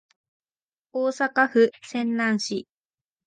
[0.91, 2.65] 大阪府泉南市